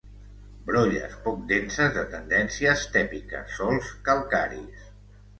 [0.67, 4.89] Brolles poc denses de tendència estèpica, sòls calcaris.